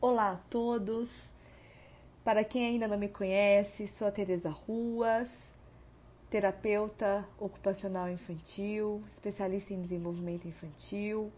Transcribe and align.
Olá 0.00 0.30
a 0.30 0.36
todos. 0.48 1.12
Para 2.22 2.44
quem 2.44 2.64
ainda 2.64 2.86
não 2.86 2.96
me 2.96 3.08
conhece, 3.08 3.88
sou 3.98 4.06
a 4.06 4.12
Teresa 4.12 4.48
Ruas, 4.48 5.28
terapeuta 6.30 7.26
ocupacional 7.36 8.08
infantil, 8.08 9.02
especialista 9.08 9.74
em 9.74 9.82
desenvolvimento 9.82 10.46
infantil 10.46 11.32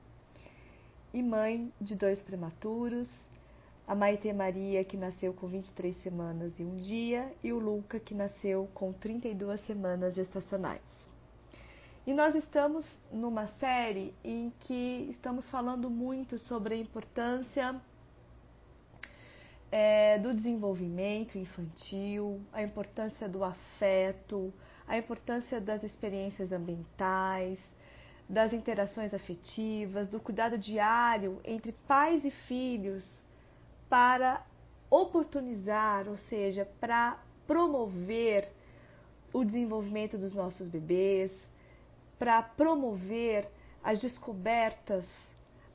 e 1.14 1.22
mãe 1.22 1.72
de 1.80 1.96
dois 1.96 2.20
prematuros, 2.20 3.08
a 3.88 3.94
Maite 3.94 4.30
Maria, 4.30 4.84
que 4.84 4.98
nasceu 4.98 5.32
com 5.32 5.46
23 5.46 5.96
semanas 6.02 6.52
e 6.60 6.62
um 6.62 6.76
dia, 6.76 7.32
e 7.42 7.54
o 7.54 7.58
Luca, 7.58 7.98
que 7.98 8.12
nasceu 8.12 8.68
com 8.74 8.92
32 8.92 9.58
semanas 9.62 10.14
gestacionais. 10.14 10.82
E 12.06 12.12
nós 12.12 12.34
estamos 12.34 12.84
numa 13.10 13.46
série 13.46 14.12
em 14.22 14.52
que 14.60 15.08
estamos 15.10 15.48
falando 15.48 15.88
muito 15.88 16.38
sobre 16.38 16.74
a 16.74 16.76
importância 16.76 17.80
é, 19.70 20.18
do 20.18 20.34
desenvolvimento 20.34 21.38
infantil, 21.38 22.40
a 22.52 22.62
importância 22.62 23.28
do 23.28 23.44
afeto, 23.44 24.52
a 24.86 24.98
importância 24.98 25.60
das 25.60 25.84
experiências 25.84 26.50
ambientais, 26.50 27.58
das 28.28 28.52
interações 28.52 29.14
afetivas, 29.14 30.08
do 30.08 30.20
cuidado 30.20 30.58
diário 30.58 31.40
entre 31.44 31.72
pais 31.86 32.24
e 32.24 32.30
filhos 32.30 33.24
para 33.88 34.44
oportunizar, 34.88 36.08
ou 36.08 36.16
seja, 36.16 36.68
para 36.80 37.18
promover 37.46 38.48
o 39.32 39.44
desenvolvimento 39.44 40.18
dos 40.18 40.34
nossos 40.34 40.66
bebês, 40.66 41.32
para 42.18 42.42
promover 42.42 43.48
as 43.82 44.00
descobertas 44.00 45.04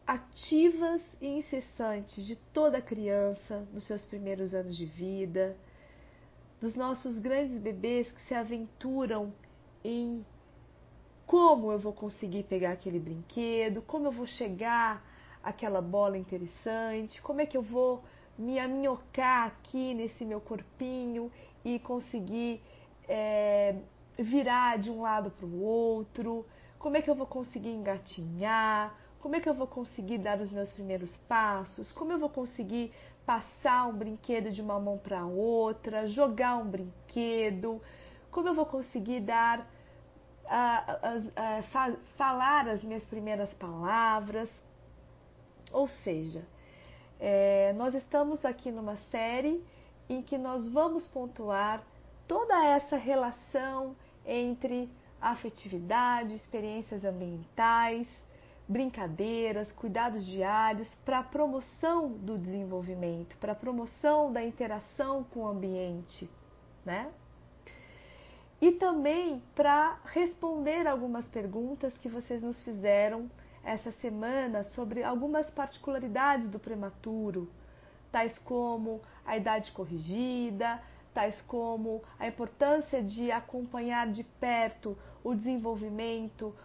ativas 0.06 1.02
e 1.20 1.28
incessantes 1.28 2.26
de 2.26 2.36
toda 2.36 2.82
criança 2.82 3.68
nos 3.74 3.86
seus 3.86 4.06
primeiros 4.06 4.54
anos 4.54 4.76
de 4.78 4.86
vida, 4.86 5.58
dos 6.62 6.76
nossos 6.76 7.18
grandes 7.20 7.58
bebês 7.58 8.12
que 8.12 8.22
se 8.24 8.34
aventuram 8.34 9.34
em 9.84 10.26
como 11.26 11.72
eu 11.72 11.80
vou 11.80 11.94
conseguir 11.94 12.44
pegar 12.44 12.72
aquele 12.72 13.00
brinquedo, 13.00 13.82
como 13.82 14.08
eu 14.08 14.12
vou 14.12 14.28
chegar 14.28 15.04
àquela 15.44 15.82
bola 15.82 16.18
interessante, 16.18 17.22
como 17.22 17.42
é 17.42 17.46
que 17.46 17.58
eu 17.58 17.64
vou 17.64 18.04
me 18.38 18.60
aminhocar 18.60 19.48
aqui 19.48 19.94
nesse 19.94 20.24
meu 20.24 20.40
corpinho 20.40 21.32
e 21.64 21.80
conseguir 21.80 22.62
é, 23.08 23.76
virar 24.18 24.78
de 24.78 24.92
um 24.92 25.02
lado 25.02 25.32
para 25.32 25.46
o 25.46 25.62
outro, 25.62 26.46
como 26.78 26.98
é 26.98 27.02
que 27.02 27.10
eu 27.10 27.16
vou 27.16 27.26
conseguir 27.26 27.70
engatinhar, 27.72 28.96
como 29.26 29.36
é 29.36 29.40
que 29.40 29.50
eu 29.50 29.56
vou 29.56 29.66
conseguir 29.66 30.20
dar 30.20 30.40
os 30.40 30.52
meus 30.52 30.72
primeiros 30.72 31.10
passos? 31.28 31.92
Como 31.92 32.12
eu 32.12 32.20
vou 32.20 32.30
conseguir 32.30 32.94
passar 33.26 33.88
um 33.88 33.98
brinquedo 33.98 34.52
de 34.52 34.62
uma 34.62 34.80
mão 34.80 35.00
para 35.00 35.26
outra, 35.26 36.06
jogar 36.06 36.58
um 36.58 36.70
brinquedo? 36.70 37.82
Como 38.30 38.50
eu 38.50 38.54
vou 38.54 38.68
conseguir 38.68 39.22
dar 39.22 39.62
uh, 39.62 39.64
uh, 39.64 41.28
uh, 41.28 41.98
falar 42.16 42.68
as 42.68 42.84
minhas 42.84 43.04
primeiras 43.06 43.52
palavras? 43.56 44.48
Ou 45.72 45.88
seja, 45.88 46.46
é, 47.20 47.74
nós 47.74 47.96
estamos 47.96 48.46
aqui 48.46 48.70
numa 48.70 48.96
série 49.10 49.60
em 50.08 50.22
que 50.22 50.38
nós 50.38 50.70
vamos 50.70 51.08
pontuar 51.08 51.82
toda 52.28 52.64
essa 52.64 52.96
relação 52.96 53.96
entre 54.24 54.88
afetividade, 55.20 56.36
experiências 56.36 57.04
ambientais 57.04 58.08
brincadeiras, 58.68 59.72
cuidados 59.72 60.26
diários 60.26 60.94
para 61.06 61.20
a 61.20 61.24
promoção 61.24 62.10
do 62.10 62.38
desenvolvimento, 62.38 63.38
para 63.38 63.52
a 63.52 63.56
promoção 63.56 64.32
da 64.32 64.44
interação 64.44 65.24
com 65.24 65.42
o 65.42 65.48
ambiente, 65.48 66.30
né? 66.84 67.12
E 68.60 68.72
também 68.72 69.44
para 69.54 70.00
responder 70.06 70.88
algumas 70.88 71.28
perguntas 71.28 71.96
que 71.98 72.10
vocês 72.10 72.42
nos 72.42 72.62
fizeram 72.64 73.30
essa 73.64 73.92
semana 73.94 74.64
sobre 74.64 75.04
algumas 75.04 75.50
particularidades 75.52 76.50
do 76.50 76.60
prematuro, 76.60 77.50
tais 78.12 78.38
como 78.40 79.02
a 79.26 79.36
idade 79.36 79.72
corrigida, 79.72 80.82
tais 81.14 81.40
como 81.42 82.04
a 82.20 82.28
importância 82.28 83.04
de 83.04 83.32
acompanhar 83.32 84.10
de 84.12 84.24
perto 84.24 84.98
o 85.24 85.34
desenvolvimento, 85.34 86.56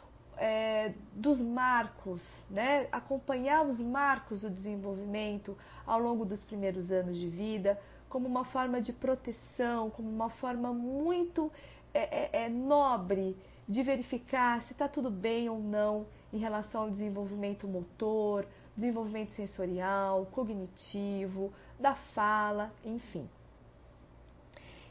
é, 0.40 0.94
dos 1.12 1.38
marcos, 1.38 2.26
né? 2.48 2.88
acompanhar 2.90 3.66
os 3.66 3.78
marcos 3.78 4.40
do 4.40 4.48
desenvolvimento 4.48 5.54
ao 5.86 6.00
longo 6.00 6.24
dos 6.24 6.42
primeiros 6.42 6.90
anos 6.90 7.18
de 7.18 7.28
vida, 7.28 7.78
como 8.08 8.26
uma 8.26 8.46
forma 8.46 8.80
de 8.80 8.90
proteção, 8.90 9.90
como 9.90 10.08
uma 10.08 10.30
forma 10.30 10.72
muito 10.72 11.52
é, 11.92 12.40
é, 12.40 12.44
é 12.44 12.48
nobre 12.48 13.36
de 13.68 13.82
verificar 13.82 14.62
se 14.62 14.72
está 14.72 14.88
tudo 14.88 15.10
bem 15.10 15.48
ou 15.50 15.60
não 15.60 16.06
em 16.32 16.38
relação 16.38 16.84
ao 16.84 16.90
desenvolvimento 16.90 17.68
motor, 17.68 18.46
desenvolvimento 18.74 19.34
sensorial, 19.34 20.26
cognitivo, 20.32 21.52
da 21.78 21.94
fala, 22.14 22.72
enfim. 22.82 23.28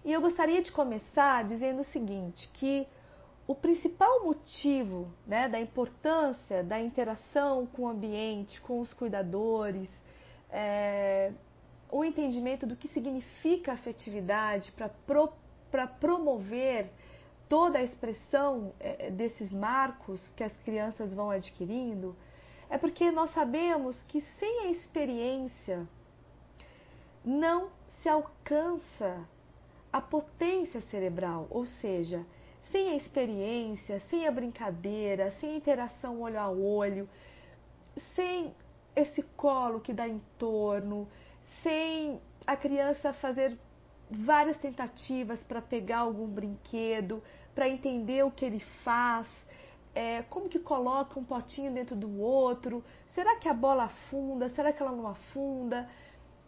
E 0.05 0.13
eu 0.13 0.21
gostaria 0.21 0.61
de 0.61 0.71
começar 0.71 1.43
dizendo 1.43 1.81
o 1.81 1.85
seguinte, 1.85 2.49
que 2.53 2.87
o 3.49 3.55
principal 3.55 4.23
motivo 4.25 5.11
né, 5.25 5.49
da 5.49 5.59
importância 5.59 6.63
da 6.63 6.79
interação 6.79 7.65
com 7.65 7.81
o 7.81 7.87
ambiente, 7.87 8.61
com 8.61 8.79
os 8.79 8.93
cuidadores, 8.93 9.89
é, 10.51 11.31
o 11.89 12.05
entendimento 12.05 12.67
do 12.67 12.75
que 12.75 12.87
significa 12.89 13.73
afetividade 13.73 14.71
para 14.73 14.89
pro, 14.89 15.33
promover 15.99 16.91
toda 17.49 17.79
a 17.79 17.83
expressão 17.83 18.71
é, 18.79 19.09
desses 19.09 19.51
marcos 19.51 20.23
que 20.35 20.43
as 20.43 20.53
crianças 20.57 21.11
vão 21.11 21.31
adquirindo, 21.31 22.15
é 22.69 22.77
porque 22.77 23.09
nós 23.09 23.33
sabemos 23.33 23.99
que 24.09 24.21
sem 24.37 24.67
a 24.67 24.69
experiência 24.69 25.87
não 27.25 27.71
se 27.99 28.07
alcança 28.07 29.27
a 29.91 29.99
potência 29.99 30.81
cerebral, 30.81 31.47
ou 31.49 31.65
seja, 31.65 32.23
sem 32.71 32.89
a 32.89 32.95
experiência, 32.95 33.99
sem 34.09 34.27
a 34.27 34.31
brincadeira, 34.31 35.31
sem 35.39 35.53
a 35.53 35.57
interação 35.57 36.21
olho 36.21 36.39
a 36.39 36.49
olho, 36.49 37.09
sem 38.15 38.53
esse 38.95 39.21
colo 39.35 39.79
que 39.79 39.93
dá 39.93 40.07
em 40.07 40.21
torno, 40.37 41.07
sem 41.63 42.21
a 42.45 42.55
criança 42.55 43.13
fazer 43.13 43.57
várias 44.09 44.57
tentativas 44.57 45.43
para 45.43 45.61
pegar 45.61 45.99
algum 45.99 46.27
brinquedo, 46.27 47.23
para 47.53 47.69
entender 47.69 48.23
o 48.23 48.31
que 48.31 48.45
ele 48.45 48.59
faz, 48.83 49.27
é, 49.93 50.23
como 50.23 50.49
que 50.49 50.59
coloca 50.59 51.19
um 51.19 51.23
potinho 51.23 51.71
dentro 51.71 51.95
do 51.95 52.19
outro, 52.19 52.83
será 53.13 53.35
que 53.35 53.49
a 53.49 53.53
bola 53.53 53.85
afunda, 53.85 54.49
será 54.49 54.71
que 54.71 54.81
ela 54.81 54.91
não 54.91 55.07
afunda? 55.07 55.89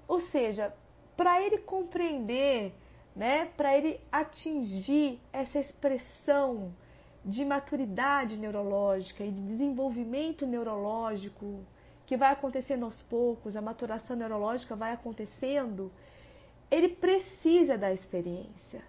Ou 0.07 0.21
seja, 0.21 0.73
para 1.17 1.41
ele 1.41 1.57
compreender 1.57 2.73
né, 3.15 3.45
para 3.57 3.77
ele 3.77 3.99
atingir 4.11 5.19
essa 5.33 5.59
expressão 5.59 6.73
de 7.23 7.45
maturidade 7.45 8.37
neurológica 8.37 9.23
e 9.23 9.31
de 9.31 9.41
desenvolvimento 9.41 10.45
neurológico 10.45 11.63
que 12.05 12.17
vai 12.17 12.31
acontecendo 12.31 12.83
aos 12.83 13.01
poucos, 13.03 13.55
a 13.55 13.61
maturação 13.61 14.15
neurológica 14.15 14.75
vai 14.75 14.91
acontecendo, 14.91 15.91
ele 16.69 16.89
precisa 16.89 17.77
da 17.77 17.93
experiência, 17.93 18.81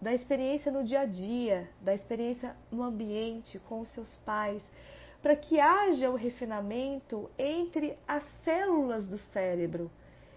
da 0.00 0.12
experiência 0.12 0.72
no 0.72 0.82
dia 0.82 1.00
a 1.00 1.04
dia, 1.04 1.68
da 1.80 1.94
experiência 1.94 2.56
no 2.70 2.82
ambiente 2.82 3.58
com 3.68 3.80
os 3.80 3.88
seus 3.90 4.14
pais, 4.18 4.62
para 5.22 5.36
que 5.36 5.60
haja 5.60 6.10
o 6.10 6.16
refinamento 6.16 7.30
entre 7.38 7.96
as 8.08 8.24
células 8.42 9.06
do 9.06 9.18
cérebro, 9.18 9.90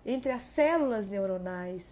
entre 0.05 0.31
as 0.31 0.43
células 0.53 1.07
neuronais, 1.07 1.83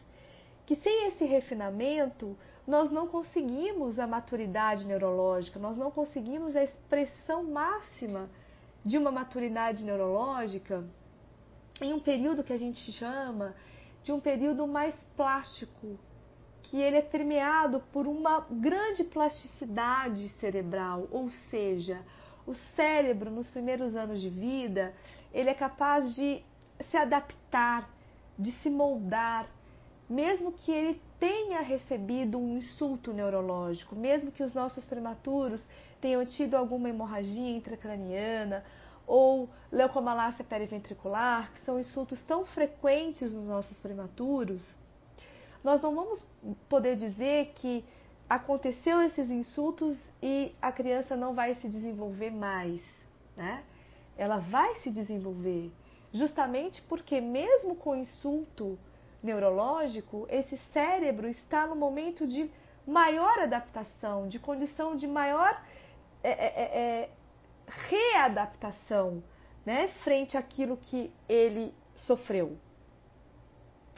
que 0.65 0.75
sem 0.75 1.07
esse 1.07 1.25
refinamento 1.25 2.37
nós 2.65 2.91
não 2.91 3.07
conseguimos 3.07 3.99
a 3.99 4.07
maturidade 4.07 4.85
neurológica, 4.85 5.59
nós 5.59 5.77
não 5.77 5.91
conseguimos 5.91 6.55
a 6.55 6.63
expressão 6.63 7.43
máxima 7.43 8.29
de 8.85 8.97
uma 8.97 9.11
maturidade 9.11 9.83
neurológica 9.83 10.83
em 11.81 11.93
um 11.93 11.99
período 11.99 12.43
que 12.43 12.53
a 12.53 12.57
gente 12.57 12.91
chama 12.93 13.53
de 14.03 14.11
um 14.11 14.19
período 14.19 14.67
mais 14.67 14.95
plástico, 15.15 15.97
que 16.61 16.79
ele 16.79 16.97
é 16.97 17.01
permeado 17.01 17.81
por 17.91 18.07
uma 18.07 18.45
grande 18.49 19.03
plasticidade 19.03 20.29
cerebral, 20.39 21.07
ou 21.11 21.29
seja, 21.49 22.01
o 22.45 22.53
cérebro 22.75 23.31
nos 23.31 23.49
primeiros 23.49 23.95
anos 23.95 24.21
de 24.21 24.29
vida, 24.29 24.93
ele 25.33 25.49
é 25.49 25.53
capaz 25.53 26.15
de 26.15 26.41
se 26.89 26.97
adaptar, 26.97 27.89
de 28.37 28.51
se 28.53 28.69
moldar, 28.69 29.47
mesmo 30.09 30.51
que 30.51 30.71
ele 30.71 31.01
tenha 31.19 31.61
recebido 31.61 32.37
um 32.37 32.57
insulto 32.57 33.13
neurológico, 33.13 33.95
mesmo 33.95 34.31
que 34.31 34.43
os 34.43 34.53
nossos 34.53 34.83
prematuros 34.85 35.65
tenham 36.01 36.25
tido 36.25 36.55
alguma 36.55 36.89
hemorragia 36.89 37.55
intracraniana 37.55 38.63
ou 39.07 39.49
leucomalácia 39.71 40.43
periventricular, 40.43 41.51
que 41.53 41.61
são 41.61 41.79
insultos 41.79 42.21
tão 42.23 42.45
frequentes 42.45 43.33
nos 43.33 43.47
nossos 43.47 43.77
prematuros, 43.79 44.77
nós 45.63 45.81
não 45.81 45.95
vamos 45.95 46.25
poder 46.67 46.95
dizer 46.95 47.53
que 47.55 47.85
aconteceu 48.29 49.01
esses 49.01 49.29
insultos 49.29 49.97
e 50.21 50.53
a 50.61 50.71
criança 50.71 51.15
não 51.15 51.33
vai 51.33 51.55
se 51.55 51.67
desenvolver 51.67 52.31
mais, 52.31 52.81
né? 53.35 53.63
Ela 54.17 54.37
vai 54.39 54.75
se 54.75 54.89
desenvolver, 54.89 55.71
justamente 56.13 56.81
porque 56.83 57.19
mesmo 57.21 57.75
com 57.75 57.95
insulto 57.95 58.77
neurológico, 59.23 60.27
esse 60.29 60.57
cérebro 60.71 61.27
está 61.27 61.65
no 61.65 61.75
momento 61.75 62.27
de 62.27 62.51
maior 62.85 63.39
adaptação, 63.39 64.27
de 64.27 64.37
condição 64.37 64.95
de 64.95 65.07
maior 65.07 65.61
é, 66.23 66.29
é, 66.29 66.45
é, 66.45 66.79
é 66.79 67.09
readaptação, 67.67 69.23
né, 69.65 69.87
frente 70.03 70.37
àquilo 70.37 70.77
que 70.77 71.11
ele 71.27 71.73
sofreu. 71.95 72.57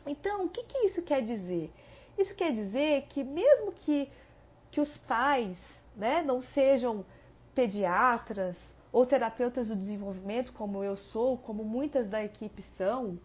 Então, 0.06 0.46
o 0.46 0.50
que, 0.50 0.64
que 0.64 0.78
isso 0.86 1.02
quer 1.02 1.22
dizer? 1.24 1.74
Isso 2.18 2.36
quer 2.36 2.52
dizer 2.52 3.08
que 3.10 3.24
mesmo 3.24 3.72
que, 3.72 4.10
que 4.72 4.80
os 4.80 4.96
pais 5.00 5.58
né, 5.96 6.22
não 6.22 6.42
sejam 6.42 7.04
pediatras 7.56 8.56
ou 8.92 9.06
terapeutas 9.06 9.68
do 9.68 9.76
desenvolvimento, 9.76 10.54
como 10.54 10.84
eu 10.84 10.96
sou, 10.96 11.38
como 11.38 11.64
muitas 11.64 12.08
da 12.08 12.24
equipe 12.24 12.64
são, 12.78 13.20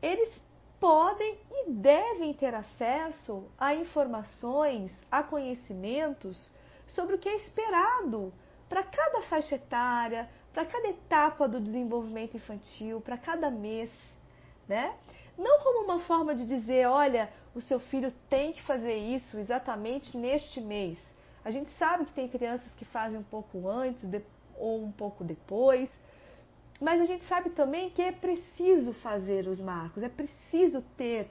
eles 0.00 0.42
podem 0.80 1.38
e 1.50 1.70
devem 1.70 2.32
ter 2.32 2.54
acesso 2.54 3.44
a 3.58 3.74
informações, 3.74 4.92
a 5.10 5.22
conhecimentos 5.22 6.50
sobre 6.86 7.16
o 7.16 7.18
que 7.18 7.28
é 7.28 7.36
esperado 7.36 8.32
para 8.68 8.82
cada 8.82 9.22
faixa 9.22 9.56
etária, 9.56 10.28
para 10.52 10.64
cada 10.64 10.88
etapa 10.88 11.48
do 11.48 11.60
desenvolvimento 11.60 12.36
infantil, 12.36 13.00
para 13.00 13.16
cada 13.16 13.50
mês, 13.50 13.90
né? 14.66 14.94
Não 15.36 15.60
como 15.60 15.84
uma 15.84 16.00
forma 16.00 16.34
de 16.34 16.46
dizer, 16.46 16.86
olha, 16.88 17.30
o 17.54 17.60
seu 17.60 17.78
filho 17.78 18.12
tem 18.28 18.52
que 18.52 18.62
fazer 18.62 18.96
isso 18.96 19.38
exatamente 19.38 20.16
neste 20.16 20.60
mês. 20.60 20.98
A 21.44 21.50
gente 21.50 21.70
sabe 21.78 22.04
que 22.04 22.12
tem 22.12 22.28
crianças 22.28 22.68
que 22.76 22.84
fazem 22.84 23.18
um 23.18 23.22
pouco 23.22 23.68
antes 23.68 24.02
ou 24.56 24.82
um 24.82 24.90
pouco 24.90 25.22
depois, 25.22 25.88
mas 26.80 27.00
a 27.00 27.04
gente 27.04 27.24
sabe 27.24 27.50
também 27.50 27.90
que 27.90 28.02
é 28.02 28.12
preciso 28.12 28.92
fazer 28.94 29.46
os 29.48 29.60
marcos, 29.60 30.02
é 30.02 30.08
preciso 30.08 30.82
ter 30.96 31.28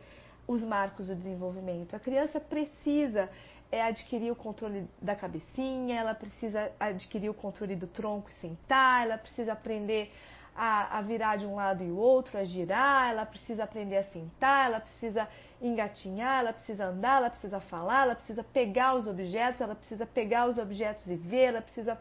os 0.48 0.64
marcos 0.64 1.08
do 1.08 1.16
desenvolvimento. 1.16 1.96
A 1.96 2.00
criança 2.00 2.40
precisa 2.40 3.30
é 3.72 3.82
adquirir 3.82 4.32
o 4.32 4.36
controle 4.36 4.88
da 5.02 5.16
cabecinha, 5.16 6.00
ela 6.00 6.16
precisa 6.16 6.72
adquirir 6.80 7.30
o 7.30 7.34
controle 7.34 7.76
do 7.76 7.88
tronco 7.88 8.30
e 8.30 8.34
sentar, 8.36 9.06
ela 9.06 9.18
precisa 9.18 9.54
aprender 9.54 10.12
a, 10.56 10.98
a, 10.98 11.02
virar 11.02 11.36
de 11.36 11.46
um 11.46 11.56
lado 11.56 11.84
e 11.84 11.92
o 11.92 11.98
outro, 11.98 12.38
a 12.38 12.44
girar, 12.44 13.12
ela 13.12 13.26
precisa 13.26 13.66
aprender 13.66 13.98
a 13.98 14.04
sentar, 14.06 14.68
ela 14.68 14.80
precisa 14.80 15.28
engatinhar, 15.62 16.40
ela 16.40 16.54
precisa 16.54 16.86
andar, 16.86 17.18
ela 17.18 17.30
precisa 17.30 17.60
falar, 17.60 18.04
ela 18.04 18.16
precisa 18.16 18.44
pegar 18.44 18.96
os 18.96 19.08
objetos, 19.08 19.62
ela 19.62 19.76
precisa 19.76 20.06
pegar 20.06 20.50
os 20.50 20.58
objetos 20.58 21.06
e 21.08 21.16
ver, 21.16 21.50
ela 21.50 21.62
precisa. 21.62 21.98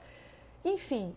Enfim, 0.65 1.15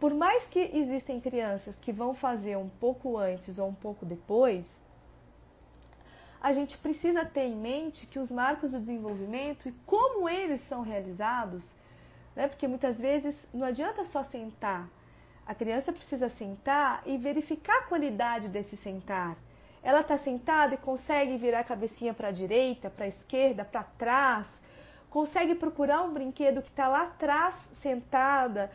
por 0.00 0.14
mais 0.14 0.42
que 0.48 0.58
existem 0.72 1.20
crianças 1.20 1.76
que 1.76 1.92
vão 1.92 2.14
fazer 2.14 2.56
um 2.56 2.70
pouco 2.70 3.18
antes 3.18 3.58
ou 3.58 3.68
um 3.68 3.74
pouco 3.74 4.06
depois, 4.06 4.64
a 6.40 6.54
gente 6.54 6.78
precisa 6.78 7.22
ter 7.22 7.42
em 7.42 7.54
mente 7.54 8.06
que 8.06 8.18
os 8.18 8.32
marcos 8.32 8.70
do 8.70 8.80
desenvolvimento 8.80 9.68
e 9.68 9.72
como 9.84 10.26
eles 10.26 10.66
são 10.68 10.80
realizados, 10.80 11.70
né? 12.34 12.48
porque 12.48 12.66
muitas 12.66 12.98
vezes 12.98 13.36
não 13.52 13.66
adianta 13.66 14.06
só 14.06 14.24
sentar. 14.24 14.88
A 15.46 15.54
criança 15.54 15.92
precisa 15.92 16.30
sentar 16.30 17.02
e 17.04 17.18
verificar 17.18 17.80
a 17.80 17.82
qualidade 17.82 18.48
desse 18.48 18.78
sentar. 18.78 19.36
Ela 19.82 20.00
está 20.00 20.16
sentada 20.16 20.74
e 20.74 20.78
consegue 20.78 21.36
virar 21.36 21.60
a 21.60 21.64
cabecinha 21.64 22.14
para 22.14 22.28
a 22.28 22.32
direita, 22.32 22.88
para 22.88 23.04
a 23.04 23.08
esquerda, 23.08 23.66
para 23.66 23.82
trás, 23.82 24.46
consegue 25.10 25.54
procurar 25.54 26.02
um 26.02 26.14
brinquedo 26.14 26.62
que 26.62 26.68
está 26.68 26.88
lá 26.88 27.02
atrás 27.02 27.54
sentada 27.82 28.70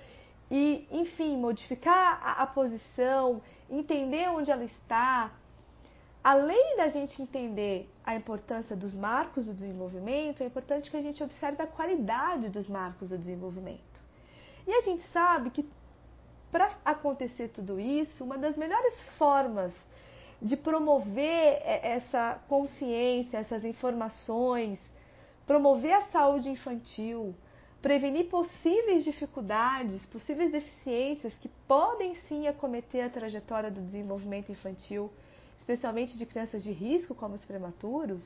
e, 0.50 0.88
enfim, 0.92 1.38
modificar 1.38 2.20
a, 2.24 2.44
a 2.44 2.48
posição, 2.48 3.42
entender 3.70 4.30
onde 4.30 4.52
ela 4.52 4.64
está, 4.64 5.32
além 6.24 6.78
da 6.78 6.88
gente 6.88 7.22
entender 7.22 7.90
a 8.04 8.16
importância 8.16 8.76
dos 8.76 8.96
marcos 8.96 9.48
do 9.48 9.54
desenvolvimento, 9.54 10.42
é 10.42 10.46
importante 10.46 10.92
que 10.92 10.98
a 10.98 11.02
gente 11.02 11.24
observe 11.24 11.62
a 11.62 11.68
qualidade 11.68 12.50
dos 12.50 12.68
marcos 12.68 13.10
do 13.10 13.18
desenvolvimento. 13.18 14.02
E 14.68 14.72
a 14.72 14.82
gente 14.82 15.04
sabe 15.10 15.50
que 15.50 15.68
para 16.52 16.72
acontecer 16.84 17.50
tudo 17.50 17.80
isso, 17.80 18.24
uma 18.24 18.38
das 18.38 18.56
melhores 18.56 19.00
formas 19.18 19.74
de 20.42 20.56
promover 20.56 21.62
essa 21.64 22.40
consciência, 22.48 23.38
essas 23.38 23.64
informações, 23.64 24.80
promover 25.46 25.94
a 25.94 26.02
saúde 26.04 26.50
infantil, 26.50 27.36
prevenir 27.86 28.26
possíveis 28.30 29.04
dificuldades, 29.04 30.04
possíveis 30.08 30.52
deficiências 30.52 31.32
que 31.36 31.48
podem 31.68 32.16
sim 32.28 32.48
acometer 32.48 33.06
a 33.06 33.10
trajetória 33.12 33.70
do 33.70 33.80
desenvolvimento 33.80 34.52
infantil 34.52 35.12
especialmente 35.60 36.18
de 36.18 36.26
crianças 36.26 36.64
de 36.64 36.72
risco, 36.72 37.14
como 37.14 37.36
os 37.36 37.46
prematuros, 37.46 38.24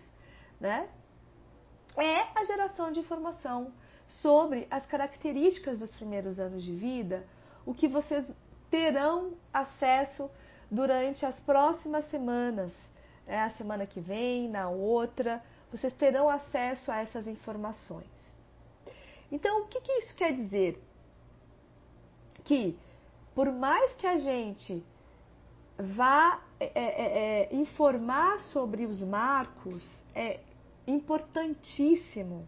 né? 0.62 0.88
É 1.98 2.40
a 2.40 2.46
geração 2.46 2.90
de 2.94 3.02
informação 3.02 3.74
sobre 4.08 4.66
as 4.72 4.86
características 4.86 5.80
dos 5.80 5.92
primeiros 5.92 6.40
anos 6.40 6.64
de 6.64 6.74
vida, 6.74 7.26
o 7.66 7.74
que 7.74 7.88
vocês 7.90 8.32
terão 8.72 9.34
acesso 9.54 10.32
durante 10.72 11.26
as 11.26 11.36
próximas 11.42 12.10
semanas, 12.10 12.72
né? 13.28 13.42
a 13.42 13.50
semana 13.50 13.86
que 13.86 14.00
vem, 14.00 14.48
na 14.48 14.70
outra, 14.70 15.44
vocês 15.70 15.94
terão 15.96 16.30
acesso 16.30 16.90
a 16.90 17.00
essas 17.00 17.28
informações. 17.28 18.19
Então, 19.32 19.64
o 19.64 19.68
que, 19.68 19.82
que 19.82 19.92
isso 19.92 20.16
quer 20.16 20.34
dizer? 20.34 20.82
Que, 22.44 22.78
por 23.36 23.52
mais 23.52 23.94
que 23.96 24.08
a 24.08 24.18
gente 24.18 24.84
vá 25.78 26.42
é, 26.60 26.66
é, 26.66 26.70
é, 26.76 27.44
é, 27.52 27.56
informar 27.56 28.40
sobre 28.52 28.86
os 28.86 29.02
marcos, 29.02 30.04
é 30.14 30.40
importantíssimo 30.86 32.46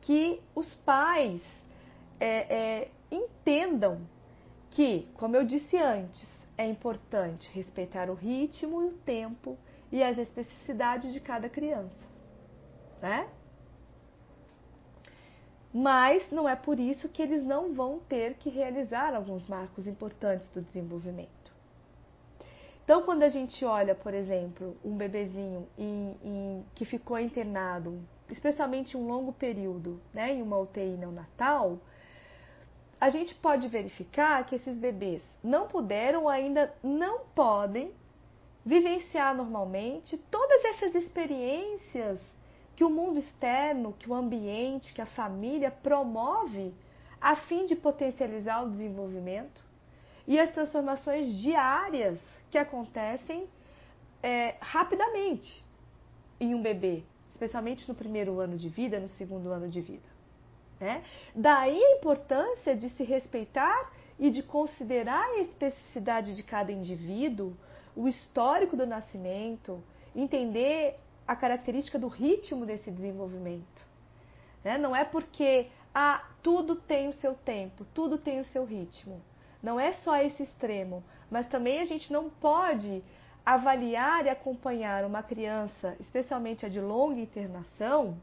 que 0.00 0.40
os 0.54 0.72
pais 0.74 1.42
é, 2.20 2.88
entendam 3.10 4.00
que, 4.70 5.08
como 5.14 5.36
eu 5.36 5.44
disse 5.44 5.76
antes, 5.76 6.28
é 6.56 6.66
importante 6.66 7.50
respeitar 7.52 8.08
o 8.10 8.14
ritmo 8.14 8.86
o 8.86 8.92
tempo 8.92 9.58
e 9.90 10.02
as 10.02 10.16
especificidades 10.16 11.12
de 11.12 11.20
cada 11.20 11.48
criança, 11.48 12.06
né? 13.00 13.28
Mas 15.72 16.30
não 16.30 16.48
é 16.48 16.54
por 16.54 16.78
isso 16.78 17.08
que 17.08 17.22
eles 17.22 17.42
não 17.42 17.72
vão 17.72 17.98
ter 18.00 18.34
que 18.34 18.50
realizar 18.50 19.14
alguns 19.14 19.46
marcos 19.48 19.86
importantes 19.86 20.48
do 20.50 20.60
desenvolvimento. 20.60 21.42
Então, 22.84 23.02
quando 23.02 23.22
a 23.22 23.28
gente 23.28 23.64
olha, 23.64 23.94
por 23.94 24.12
exemplo, 24.12 24.76
um 24.84 24.96
bebezinho 24.96 25.66
em, 25.78 26.16
em, 26.22 26.64
que 26.74 26.84
ficou 26.84 27.18
internado, 27.18 27.98
especialmente 28.28 28.96
um 28.96 29.06
longo 29.06 29.32
período, 29.32 30.00
né, 30.12 30.34
em 30.34 30.42
uma 30.42 30.58
UTI 30.58 30.96
neonatal, 30.98 31.78
a 33.00 33.08
gente 33.08 33.34
pode 33.34 33.66
verificar 33.68 34.44
que 34.44 34.56
esses 34.56 34.76
bebês 34.76 35.22
não 35.42 35.68
puderam, 35.68 36.28
ainda 36.28 36.72
não 36.82 37.20
podem 37.34 37.92
vivenciar 38.64 39.34
normalmente 39.34 40.16
todas 40.30 40.64
essas 40.64 40.94
experiências 40.94 42.20
que 42.74 42.84
o 42.84 42.90
mundo 42.90 43.18
externo, 43.18 43.94
que 43.98 44.08
o 44.08 44.14
ambiente, 44.14 44.94
que 44.94 45.02
a 45.02 45.06
família 45.06 45.70
promove 45.70 46.74
a 47.20 47.36
fim 47.36 47.66
de 47.66 47.76
potencializar 47.76 48.64
o 48.64 48.70
desenvolvimento 48.70 49.62
e 50.26 50.38
as 50.38 50.50
transformações 50.50 51.36
diárias 51.38 52.18
que 52.50 52.58
acontecem 52.58 53.46
é, 54.22 54.56
rapidamente 54.60 55.62
em 56.40 56.54
um 56.54 56.62
bebê, 56.62 57.02
especialmente 57.30 57.88
no 57.88 57.94
primeiro 57.94 58.40
ano 58.40 58.56
de 58.56 58.68
vida, 58.68 58.98
no 58.98 59.08
segundo 59.08 59.50
ano 59.50 59.68
de 59.68 59.80
vida. 59.80 60.12
Né? 60.80 61.04
Daí 61.34 61.80
a 61.80 61.96
importância 61.96 62.74
de 62.74 62.88
se 62.90 63.04
respeitar 63.04 63.92
e 64.18 64.30
de 64.30 64.42
considerar 64.42 65.24
a 65.24 65.40
especificidade 65.40 66.34
de 66.34 66.42
cada 66.42 66.72
indivíduo, 66.72 67.54
o 67.94 68.08
histórico 68.08 68.76
do 68.76 68.86
nascimento, 68.86 69.82
entender 70.14 70.98
a 71.26 71.36
característica 71.36 71.98
do 71.98 72.08
ritmo 72.08 72.66
desse 72.66 72.90
desenvolvimento. 72.90 73.82
Né? 74.64 74.78
Não 74.78 74.94
é 74.94 75.04
porque 75.04 75.68
ah, 75.94 76.24
tudo 76.42 76.76
tem 76.76 77.08
o 77.08 77.12
seu 77.12 77.34
tempo, 77.34 77.84
tudo 77.94 78.18
tem 78.18 78.40
o 78.40 78.44
seu 78.44 78.64
ritmo. 78.64 79.20
Não 79.62 79.78
é 79.78 79.92
só 79.92 80.16
esse 80.16 80.42
extremo, 80.42 81.04
mas 81.30 81.46
também 81.46 81.80
a 81.80 81.84
gente 81.84 82.12
não 82.12 82.28
pode 82.28 83.02
avaliar 83.44 84.26
e 84.26 84.28
acompanhar 84.28 85.04
uma 85.04 85.22
criança, 85.22 85.96
especialmente 86.00 86.64
a 86.64 86.68
de 86.68 86.80
longa 86.80 87.20
internação, 87.20 88.16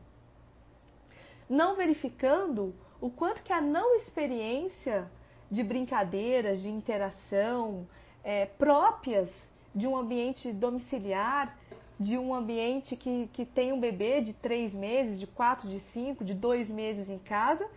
não 1.49 1.75
verificando 1.75 2.73
o 3.01 3.09
quanto 3.09 3.43
que 3.43 3.53
a 3.53 3.61
não 3.61 3.95
experiência 3.95 5.09
de 5.49 5.63
brincadeiras, 5.63 6.61
de 6.61 6.69
interação 6.69 7.87
é, 8.23 8.45
próprias 8.45 9.29
de 9.73 9.87
um 9.87 9.97
ambiente 9.97 10.51
domiciliar, 10.51 11.57
de 11.99 12.17
um 12.17 12.33
ambiente 12.33 12.95
que, 12.95 13.29
que 13.33 13.45
tem 13.45 13.73
um 13.73 13.79
bebê 13.79 14.21
de 14.21 14.33
três 14.33 14.73
meses, 14.73 15.19
de 15.19 15.27
quatro, 15.27 15.67
de 15.67 15.79
cinco, 15.91 16.23
de 16.23 16.33
dois 16.33 16.69
meses 16.69 17.09
em 17.09 17.19
casa, 17.19 17.67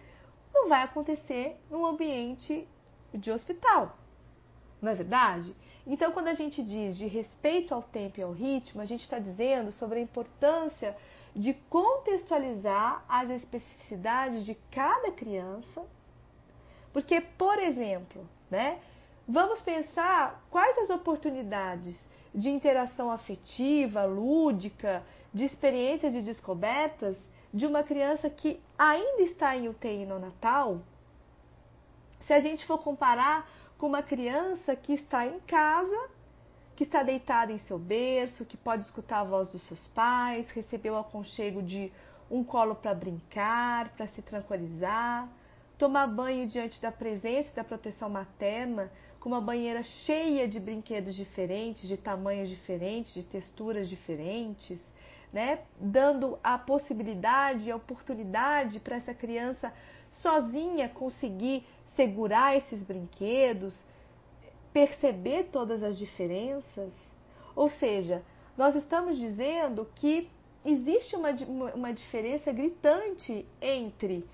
não 0.54 0.68
vai 0.68 0.82
acontecer 0.82 1.56
num 1.68 1.84
ambiente 1.84 2.68
de 3.12 3.32
hospital. 3.32 3.96
Não 4.80 4.92
é 4.92 4.94
verdade? 4.94 5.54
Então, 5.86 6.12
quando 6.12 6.28
a 6.28 6.34
gente 6.34 6.62
diz 6.62 6.96
de 6.96 7.06
respeito 7.06 7.74
ao 7.74 7.82
tempo 7.82 8.20
e 8.20 8.22
ao 8.22 8.32
ritmo, 8.32 8.80
a 8.80 8.84
gente 8.84 9.02
está 9.02 9.18
dizendo 9.18 9.72
sobre 9.72 9.98
a 9.98 10.02
importância 10.02 10.96
de 11.34 11.54
contextualizar 11.68 13.04
as 13.08 13.28
especificidades 13.30 14.44
de 14.44 14.54
cada 14.70 15.10
criança. 15.10 15.82
Porque, 16.92 17.20
por 17.20 17.58
exemplo, 17.58 18.24
né, 18.50 18.78
vamos 19.26 19.60
pensar 19.60 20.44
quais 20.50 20.78
as 20.78 20.90
oportunidades 20.90 21.98
de 22.34 22.48
interação 22.50 23.10
afetiva, 23.10 24.04
lúdica, 24.04 25.02
de 25.32 25.44
experiências 25.44 26.12
de 26.12 26.22
descobertas 26.22 27.16
de 27.52 27.66
uma 27.66 27.82
criança 27.82 28.30
que 28.30 28.60
ainda 28.78 29.22
está 29.22 29.56
em 29.56 29.68
UTI 29.68 30.06
no 30.06 30.18
Natal, 30.18 30.80
se 32.20 32.32
a 32.32 32.40
gente 32.40 32.64
for 32.64 32.78
comparar 32.78 33.48
com 33.76 33.86
uma 33.86 34.02
criança 34.02 34.74
que 34.74 34.94
está 34.94 35.26
em 35.26 35.40
casa, 35.40 36.08
que 36.74 36.84
está 36.84 37.02
deitada 37.02 37.52
em 37.52 37.58
seu 37.58 37.78
berço, 37.78 38.44
que 38.44 38.56
pode 38.56 38.84
escutar 38.84 39.20
a 39.20 39.24
voz 39.24 39.50
dos 39.50 39.62
seus 39.62 39.86
pais, 39.88 40.48
recebeu 40.50 40.94
o 40.94 40.98
aconchego 40.98 41.62
de 41.62 41.92
um 42.30 42.42
colo 42.42 42.74
para 42.74 42.94
brincar, 42.94 43.90
para 43.90 44.06
se 44.06 44.22
tranquilizar, 44.22 45.28
tomar 45.82 46.06
banho 46.06 46.46
diante 46.46 46.80
da 46.80 46.92
presença 46.92 47.50
e 47.50 47.56
da 47.56 47.64
proteção 47.64 48.08
materna, 48.08 48.88
com 49.18 49.28
uma 49.28 49.40
banheira 49.40 49.82
cheia 49.82 50.46
de 50.46 50.60
brinquedos 50.60 51.12
diferentes, 51.12 51.88
de 51.88 51.96
tamanhos 51.96 52.48
diferentes, 52.48 53.12
de 53.12 53.24
texturas 53.24 53.88
diferentes, 53.88 54.80
né? 55.32 55.58
Dando 55.80 56.38
a 56.40 56.56
possibilidade, 56.56 57.68
a 57.68 57.74
oportunidade 57.74 58.78
para 58.78 58.94
essa 58.94 59.12
criança 59.12 59.72
sozinha 60.20 60.88
conseguir 60.88 61.66
segurar 61.96 62.56
esses 62.56 62.80
brinquedos, 62.80 63.76
perceber 64.72 65.48
todas 65.50 65.82
as 65.82 65.98
diferenças. 65.98 66.92
Ou 67.56 67.68
seja, 67.68 68.22
nós 68.56 68.76
estamos 68.76 69.18
dizendo 69.18 69.90
que 69.96 70.30
existe 70.64 71.16
uma, 71.16 71.30
uma 71.74 71.92
diferença 71.92 72.52
gritante 72.52 73.44
entre 73.60 74.24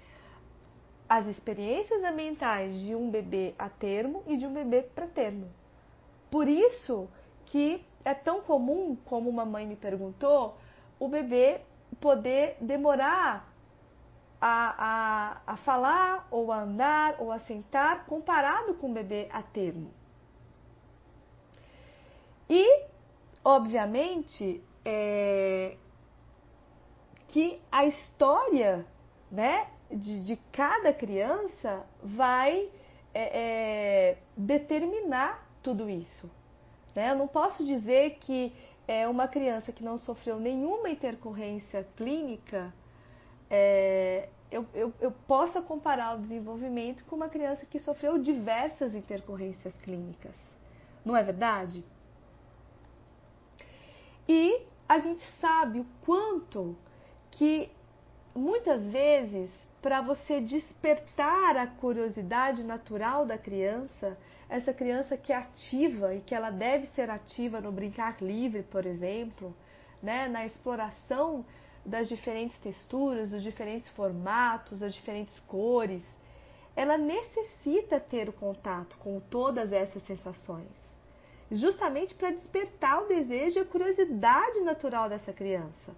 as 1.09 1.27
experiências 1.27 2.03
ambientais 2.05 2.75
de 2.81 2.95
um 2.95 3.11
bebê 3.11 3.55
a 3.59 3.69
termo 3.69 4.23
e 4.27 4.37
de 4.37 4.47
um 4.47 4.53
bebê 4.53 4.83
para 4.83 5.07
termo. 5.07 5.49
Por 6.31 6.47
isso 6.47 7.09
que 7.47 7.83
é 8.05 8.13
tão 8.13 8.41
comum, 8.43 8.97
como 9.07 9.31
uma 9.31 9.45
mãe 9.45 9.67
me 9.67 9.77
perguntou, 9.77 10.57
o 11.01 11.09
bebê 11.09 11.61
poder 12.01 12.57
demorar 12.61 13.51
a, 14.41 15.41
a, 15.47 15.53
a 15.53 15.57
falar, 15.59 16.29
ou 16.31 16.53
a 16.53 16.61
andar, 16.61 17.17
ou 17.19 17.33
a 17.33 17.39
sentar, 17.41 18.05
comparado 18.07 18.75
com 18.75 18.91
o 18.91 18.95
bebê 18.95 19.29
a 19.33 19.43
termo. 19.43 19.91
E, 22.49 22.85
obviamente, 23.45 24.63
é, 24.85 25.77
que 27.29 27.61
a 27.71 27.85
história 27.85 28.87
né, 29.31 29.69
de, 29.91 30.23
de 30.25 30.37
cada 30.53 30.93
criança 30.93 31.85
vai 32.03 32.69
é, 33.15 33.41
é, 33.41 34.19
determinar 34.37 35.47
tudo 35.63 35.89
isso. 35.89 36.31
Né? 36.95 37.11
Eu 37.11 37.17
não 37.17 37.29
posso 37.29 37.65
dizer 37.65 38.19
que 38.21 38.53
é, 38.87 39.07
uma 39.09 39.29
criança 39.29 39.73
que 39.73 39.83
não 39.83 39.99
sofreu 39.99 40.39
nenhuma 40.39 40.89
intercorrência 40.89 41.87
clínica, 41.97 42.73
é, 43.51 44.29
eu, 44.51 44.67
eu, 44.75 44.93
eu 45.01 45.11
possa 45.11 45.61
comparar 45.61 46.17
o 46.17 46.21
desenvolvimento 46.21 47.05
com 47.05 47.17
uma 47.17 47.29
criança 47.29 47.67
que 47.67 47.79
sofreu 47.79 48.19
diversas 48.19 48.95
intercorrências 48.95 49.75
clínicas. 49.83 50.37
Não 51.05 51.17
é 51.17 51.23
verdade? 51.23 51.85
E 54.29 54.63
a 54.89 54.99
gente 54.99 55.23
sabe 55.41 55.81
o 55.81 55.87
quanto 56.05 56.77
que 57.31 57.71
muitas 58.35 58.85
vezes 58.91 59.51
para 59.81 60.01
você 60.01 60.41
despertar 60.41 61.57
a 61.57 61.67
curiosidade 61.67 62.65
natural 62.65 63.25
da 63.25 63.39
criança, 63.39 64.19
essa 64.49 64.73
criança 64.73 65.17
que 65.17 65.33
é 65.33 65.37
ativa 65.37 66.15
e 66.15 66.21
que 66.21 66.35
ela 66.35 66.51
deve 66.51 66.87
ser 66.89 67.11
ativa 67.11 67.61
no 67.61 67.71
brincar 67.71 68.17
livre, 68.21 68.63
por 68.63 68.87
exemplo, 68.87 69.55
né, 70.03 70.29
na 70.29 70.45
exploração 70.45 71.45
das 71.85 72.09
diferentes 72.09 72.59
texturas, 72.59 73.31
dos 73.31 73.43
diferentes 73.43 73.89
formatos, 73.91 74.81
das 74.81 74.95
diferentes 74.95 75.39
cores, 75.41 76.03
ela 76.75 76.97
necessita 76.97 77.99
ter 77.99 78.29
o 78.29 78.33
contato 78.33 78.97
com 78.99 79.21
todas 79.21 79.73
essas 79.73 80.03
sensações, 80.05 80.71
justamente 81.51 82.15
para 82.15 82.31
despertar 82.31 83.03
o 83.03 83.09
desejo 83.09 83.59
e 83.59 83.63
a 83.63 83.65
curiosidade 83.65 84.61
natural 84.61 85.09
dessa 85.09 85.33
criança. 85.33 85.95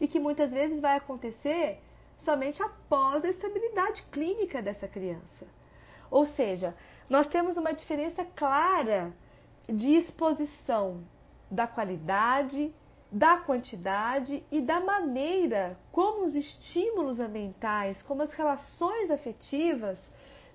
E 0.00 0.06
que 0.06 0.18
muitas 0.18 0.50
vezes 0.50 0.80
vai 0.80 0.96
acontecer 0.96 1.80
somente 2.18 2.62
após 2.62 3.24
a 3.24 3.28
estabilidade 3.28 4.02
clínica 4.10 4.62
dessa 4.62 4.88
criança. 4.88 5.46
Ou 6.10 6.24
seja, 6.26 6.74
nós 7.08 7.26
temos 7.28 7.56
uma 7.56 7.72
diferença 7.72 8.24
clara 8.24 9.12
de 9.68 9.94
exposição 9.96 11.04
da 11.50 11.66
qualidade, 11.66 12.74
da 13.10 13.36
quantidade 13.38 14.42
e 14.50 14.60
da 14.60 14.80
maneira 14.80 15.78
como 15.92 16.24
os 16.24 16.34
estímulos 16.34 17.20
ambientais, 17.20 18.02
como 18.02 18.22
as 18.22 18.32
relações 18.32 19.10
afetivas 19.10 19.98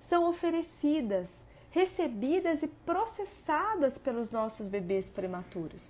são 0.08 0.28
oferecidas, 0.28 1.28
recebidas 1.70 2.62
e 2.62 2.68
processadas 2.68 3.96
pelos 3.98 4.30
nossos 4.30 4.68
bebês 4.68 5.06
prematuros. 5.06 5.82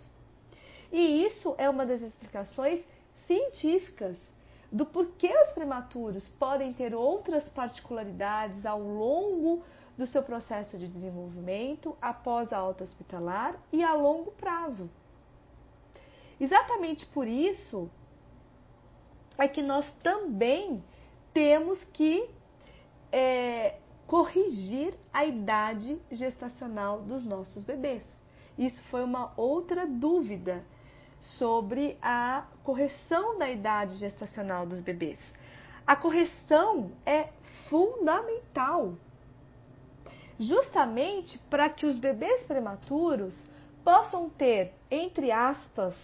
E 0.92 1.24
isso 1.24 1.54
é 1.58 1.68
uma 1.68 1.84
das 1.84 2.02
explicações 2.02 2.80
científicas 3.26 4.16
do 4.72 4.86
porquê 4.86 5.30
os 5.46 5.52
prematuros 5.52 6.26
podem 6.30 6.72
ter 6.72 6.94
outras 6.94 7.46
particularidades 7.50 8.64
ao 8.64 8.80
longo 8.80 9.62
do 9.98 10.06
seu 10.06 10.22
processo 10.22 10.78
de 10.78 10.88
desenvolvimento 10.88 11.94
após 12.00 12.50
a 12.52 12.56
alta 12.56 12.82
hospitalar 12.82 13.54
e 13.70 13.84
a 13.84 13.92
longo 13.92 14.32
prazo. 14.32 14.90
Exatamente 16.40 17.06
por 17.06 17.28
isso 17.28 17.90
é 19.36 19.46
que 19.46 19.62
nós 19.62 19.86
também 20.02 20.82
temos 21.34 21.84
que 21.92 22.28
é, 23.12 23.76
corrigir 24.06 24.94
a 25.12 25.26
idade 25.26 26.00
gestacional 26.10 27.02
dos 27.02 27.24
nossos 27.24 27.62
bebês. 27.62 28.02
Isso 28.56 28.82
foi 28.84 29.04
uma 29.04 29.32
outra 29.36 29.86
dúvida 29.86 30.64
sobre 31.38 31.96
a 32.02 32.44
correção 32.64 33.38
da 33.38 33.50
idade 33.50 33.96
gestacional 33.96 34.66
dos 34.66 34.80
bebês. 34.80 35.18
A 35.86 35.96
correção 35.96 36.92
é 37.04 37.28
fundamental, 37.68 38.94
justamente 40.38 41.38
para 41.50 41.68
que 41.70 41.86
os 41.86 41.98
bebês 41.98 42.44
prematuros 42.46 43.36
possam 43.84 44.28
ter, 44.30 44.72
entre 44.90 45.30
aspas, 45.32 45.94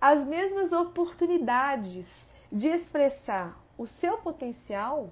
as 0.00 0.24
mesmas 0.24 0.72
oportunidades 0.72 2.06
de 2.50 2.68
expressar 2.68 3.58
o 3.76 3.86
seu 3.86 4.18
potencial 4.18 5.10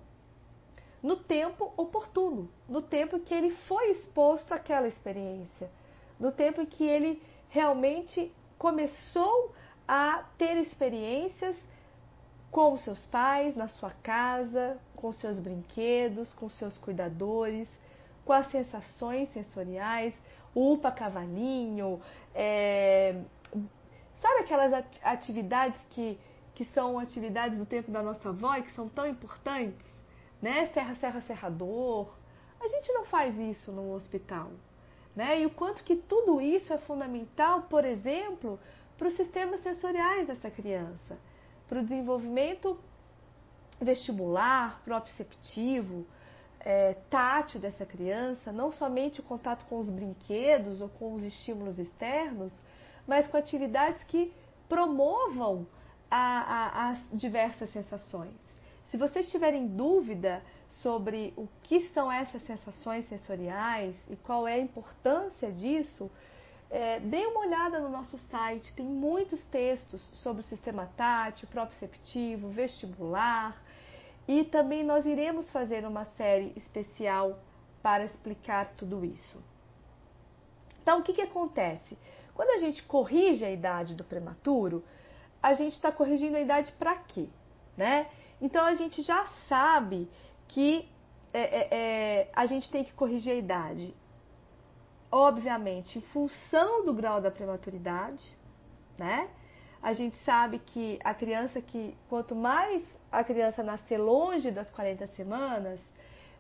no 1.03 1.17
tempo 1.17 1.73
oportuno, 1.77 2.49
no 2.69 2.83
tempo 2.83 3.21
que 3.21 3.35
ele 3.35 3.51
foi 3.69 3.91
exposto 3.91 4.53
àquela 4.53 4.89
experiência, 4.89 5.71
no 6.19 6.33
tempo 6.33 6.67
que 6.67 6.85
ele 6.85 7.23
realmente 7.49 8.33
começou 8.59 9.55
a 9.87 10.25
ter 10.37 10.57
experiências 10.57 11.57
com 12.51 12.77
seus 12.79 13.05
pais, 13.07 13.55
na 13.55 13.69
sua 13.69 13.91
casa, 14.03 14.79
com 14.95 15.13
seus 15.13 15.39
brinquedos, 15.39 16.33
com 16.33 16.49
seus 16.49 16.79
cuidadores, 16.79 17.69
com 18.25 18.33
as 18.33 18.47
sensações 18.51 19.29
sensoriais, 19.31 20.15
upa 20.55 20.91
cavalinho, 20.91 22.01
é, 22.35 23.21
sabe 24.21 24.41
aquelas 24.41 24.73
atividades 25.03 25.81
que, 25.91 26.19
que 26.55 26.65
são 26.65 26.99
atividades 26.99 27.59
do 27.59 27.67
tempo 27.67 27.91
da 27.91 28.03
nossa 28.03 28.31
avó 28.31 28.57
e 28.57 28.63
que 28.63 28.73
são 28.73 28.89
tão 28.89 29.07
importantes, 29.07 29.87
né? 30.41 30.67
Serra, 30.73 30.95
serra, 30.97 31.21
serrador. 31.21 32.13
A 32.61 32.69
gente 32.69 32.93
não 32.93 33.05
faz 33.05 33.39
isso 33.39 33.71
no 33.71 33.93
hospital. 33.93 34.51
Né? 35.17 35.41
E 35.41 35.47
o 35.47 35.51
quanto 35.51 35.83
que 35.83 35.97
tudo 35.97 36.43
isso 36.43 36.75
é 36.75 36.79
fundamental, 36.79 37.63
por 37.63 37.87
exemplo, 37.87 38.61
para 38.99 39.09
os 39.09 39.15
sistemas 39.15 39.63
sensoriais 39.63 40.27
dessa 40.27 40.51
criança, 40.51 41.19
para 41.67 41.81
o 41.81 41.83
desenvolvimento 41.83 42.79
vestibular, 43.81 44.83
proprioceptivo, 44.85 46.07
é, 46.61 46.95
tátil 47.09 47.61
dessa 47.61 47.87
criança, 47.87 48.53
não 48.53 48.71
somente 48.71 49.21
o 49.21 49.23
contato 49.23 49.65
com 49.67 49.79
os 49.79 49.89
brinquedos 49.89 50.81
ou 50.83 50.89
com 50.89 51.15
os 51.15 51.23
estímulos 51.23 51.79
externos, 51.79 52.53
mas 53.07 53.27
com 53.27 53.37
atividades 53.37 54.03
que 54.05 54.33
promovam 54.69 55.67
a, 56.11 56.19
a, 56.19 56.91
as 56.91 56.99
diversas 57.13 57.71
sensações. 57.71 58.35
Se 58.91 58.97
vocês 58.97 59.31
tiverem 59.31 59.67
dúvida 59.67 60.43
sobre 60.69 61.33
o 61.37 61.49
que 61.63 61.89
são 61.91 62.11
essas 62.11 62.43
sensações 62.43 63.09
sensoriais 63.09 63.95
e 64.09 64.17
qual 64.17 64.47
é 64.47 64.55
a 64.55 64.59
importância 64.59 65.51
disso, 65.51 66.11
é, 66.71 66.99
dê 67.01 67.25
uma 67.27 67.41
olhada 67.41 67.79
no 67.79 67.89
nosso 67.89 68.19
site, 68.19 68.75
tem 68.75 68.85
muitos 68.85 69.43
textos 69.47 70.03
sobre 70.15 70.43
o 70.43 70.45
sistema 70.45 70.91
tátil, 70.97 71.49
proprioceptivo, 71.49 72.49
vestibular 72.49 73.57
e 74.27 74.45
também 74.45 74.85
nós 74.85 75.07
iremos 75.07 75.51
fazer 75.51 75.87
uma 75.87 76.05
série 76.17 76.53
especial 76.57 77.39
para 77.83 78.05
explicar 78.05 78.73
tudo 78.77 79.05
isso. 79.05 79.41
Então, 80.83 81.01
o 81.01 81.03
que, 81.03 81.13
que 81.13 81.23
acontece? 81.23 81.97
Quando 82.35 82.51
a 82.51 82.59
gente 82.59 82.83
corrige 82.83 83.45
a 83.45 83.51
idade 83.51 83.95
do 83.95 84.05
prematuro, 84.05 84.85
a 85.43 85.55
gente 85.55 85.75
está 85.75 85.93
corrigindo 85.93 86.37
a 86.37 86.41
idade 86.41 86.73
para 86.73 86.97
quê? 86.97 87.29
Né? 87.77 88.09
Então, 88.41 88.65
a 88.65 88.75
gente 88.75 89.03
já 89.03 89.27
sabe 89.49 90.09
que 90.49 90.89
é, 91.33 91.41
é, 91.41 91.69
é, 91.71 92.31
a 92.35 92.47
gente 92.47 92.71
tem 92.71 92.85
que 92.85 92.93
corrigir 92.93 93.33
a 93.33 93.37
idade 93.37 93.95
obviamente, 95.11 95.99
em 95.99 96.03
função 96.03 96.85
do 96.85 96.93
grau 96.93 97.21
da 97.21 97.31
prematuridade, 97.31 98.25
né? 98.99 99.29
A 99.83 99.93
gente 99.93 100.17
sabe 100.25 100.59
que 100.59 100.99
a 101.05 101.15
criança 101.15 101.61
que 101.61 101.97
quanto 102.09 102.35
mais 102.35 102.83
a 103.11 103.23
criança 103.23 103.63
nascer 103.63 103.99
longe 103.99 104.51
das 104.51 104.69
40 104.71 105.07
semanas, 105.09 105.81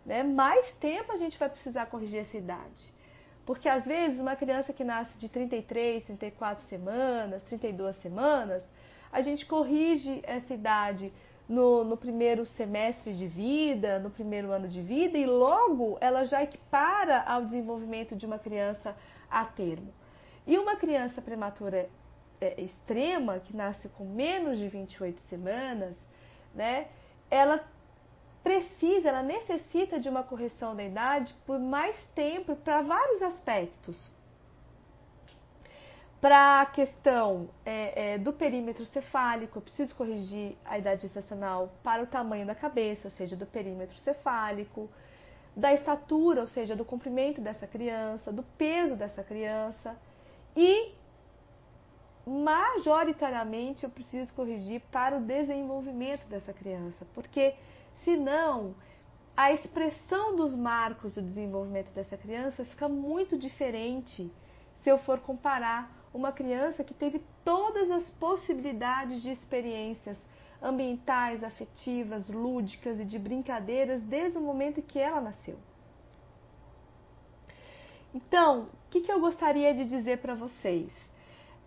né, 0.05 0.23
mais 0.23 0.73
tempo 0.75 1.13
a 1.13 1.17
gente 1.17 1.39
vai 1.39 1.49
precisar 1.49 1.87
corrigir 1.87 2.21
essa 2.21 2.37
idade. 2.37 2.95
Porque 3.45 3.69
às 3.69 3.85
vezes 3.85 4.19
uma 4.19 4.35
criança 4.35 4.73
que 4.73 4.83
nasce 4.83 5.17
de 5.19 5.29
33, 5.29 6.05
34 6.05 6.67
semanas, 6.67 7.43
32 7.45 7.97
semanas, 8.03 8.63
a 9.13 9.21
gente 9.21 9.47
corrige 9.47 10.21
essa 10.25 10.53
idade 10.53 11.13
no, 11.49 11.85
no, 11.85 11.97
primeiro 11.97 12.45
semestre 12.45 13.13
de 13.15 13.27
vida, 13.27 13.99
no 13.99 14.11
primeiro 14.11 14.51
ano 14.51 14.69
de 14.69 14.83
vida, 14.83 15.17
e 15.17 15.27
logo 15.27 15.97
ela 16.01 16.25
já 16.25 16.43
equipara 16.43 17.23
ao 17.23 17.45
desenvolvimento 17.45 18.17
de 18.17 18.27
uma 18.27 18.39
criança 18.39 18.97
a 19.31 19.45
termo. 19.45 19.93
E 20.47 20.59
uma 20.59 20.77
criança 20.77 21.23
prematura 21.23 21.89
é, 22.41 22.61
extrema, 22.61 23.39
que 23.39 23.55
nasce 23.55 23.89
com 23.91 24.05
menos 24.05 24.59
de 24.59 24.69
28 24.69 25.21
semanas, 25.21 25.95
né, 26.55 26.89
ela 27.31 27.65
precisa, 28.43 29.09
ela 29.09 29.23
necessita 29.23 29.99
de 29.99 30.09
uma 30.09 30.23
correção 30.23 30.75
da 30.75 30.85
idade 30.85 31.35
por 31.45 31.59
mais 31.59 31.97
tempo 32.15 32.55
para 32.57 32.83
vários 32.83 33.21
aspectos 33.23 34.16
para 36.21 36.63
a 36.63 36.67
questão 36.67 37.49
é, 37.65 38.15
é, 38.15 38.19
do 38.19 38.33
perímetro 38.33 38.85
cefálico, 38.87 39.59
eu 39.59 39.63
preciso 39.63 39.95
corrigir 39.95 40.57
a 40.65 40.79
idade 40.79 41.03
gestacional 41.03 41.73
para 41.83 42.03
o 42.03 42.07
tamanho 42.07 42.47
da 42.47 42.55
cabeça, 42.55 43.09
ou 43.09 43.11
seja, 43.11 43.37
do 43.37 43.47
perímetro 43.47 43.97
cefálico, 43.99 44.89
da 45.55 45.73
estatura, 45.73 46.41
ou 46.41 46.47
seja, 46.47 46.75
do 46.75 46.85
comprimento 46.85 47.41
dessa 47.41 47.67
criança, 47.67 48.33
do 48.33 48.43
peso 48.43 48.97
dessa 48.97 49.23
criança 49.23 49.97
e 50.57 50.93
majoritariamente 52.27 53.85
eu 53.85 53.91
preciso 53.91 54.35
corrigir 54.35 54.83
para 54.91 55.17
o 55.17 55.21
desenvolvimento 55.21 56.27
dessa 56.29 56.53
criança, 56.53 57.07
porque 57.15 57.55
senão 58.05 58.75
a 59.37 59.53
expressão 59.53 60.35
dos 60.35 60.57
marcos 60.57 61.15
do 61.15 61.23
desenvolvimento 61.23 61.93
dessa 61.93 62.17
criança 62.17 62.65
fica 62.65 62.89
muito 62.89 63.39
diferente 63.39 64.31
se 64.81 64.91
eu 64.91 64.99
for 64.99 65.21
comparar 65.21 65.96
uma 66.17 66.33
criança 66.33 66.83
que 66.83 66.95
teve 66.95 67.23
todas 67.45 67.91
as 67.91 68.05
possibilidades 68.13 69.23
de 69.23 69.31
experiências 69.31 70.17
ambientais, 70.63 71.45
afetivas, 71.45 72.29
lúdicas 72.29 72.99
e 72.99 73.05
de 73.05 73.19
brincadeiras 73.19 74.03
desde 74.03 74.39
o 74.39 74.41
momento 74.41 74.81
que 74.81 74.99
ela 74.99 75.21
nasceu. 75.21 75.59
Então, 78.15 78.63
o 78.63 78.91
que, 78.91 79.03
que 79.03 79.13
eu 79.13 79.21
gostaria 79.21 79.75
de 79.75 79.85
dizer 79.85 80.19
para 80.19 80.35
vocês? 80.35 80.91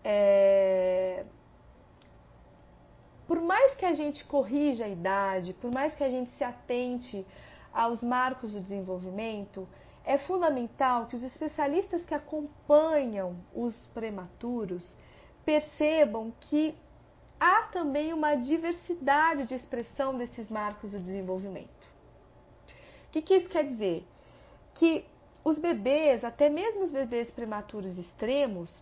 É... 0.04 1.24
Por 3.28 3.40
mais 3.40 3.76
que 3.76 3.86
a 3.86 3.94
gente 3.94 4.26
corrija 4.26 4.86
a 4.86 4.90
idade, 4.90 5.54
por 5.54 5.72
mais 5.72 5.94
que 5.96 6.04
a 6.04 6.10
gente 6.10 6.32
se 6.32 6.44
atente 6.44 7.24
aos 7.72 8.02
marcos 8.02 8.54
do 8.54 8.60
desenvolvimento, 8.60 9.68
é 10.10 10.18
fundamental 10.18 11.06
que 11.06 11.16
os 11.16 11.22
especialistas 11.22 12.04
que 12.04 12.16
acompanham 12.16 13.36
os 13.54 13.76
prematuros 13.94 14.98
percebam 15.46 16.34
que 16.40 16.74
há 17.40 17.68
também 17.72 18.12
uma 18.12 18.34
diversidade 18.34 19.46
de 19.46 19.54
expressão 19.54 20.18
desses 20.18 20.50
marcos 20.50 20.94
do 20.94 21.00
desenvolvimento. 21.00 21.88
O 23.08 23.12
que, 23.12 23.22
que 23.22 23.36
isso 23.36 23.52
quer 23.52 23.68
dizer? 23.68 24.04
Que 24.74 25.06
os 25.46 25.60
bebês, 25.60 26.24
até 26.24 26.50
mesmo 26.50 26.82
os 26.82 26.92
bebês 26.92 27.30
prematuros 27.30 27.96
extremos, 27.96 28.82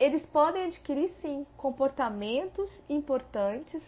eles 0.00 0.24
podem 0.24 0.64
adquirir 0.64 1.10
sim 1.20 1.46
comportamentos 1.58 2.70
importantes 2.88 3.82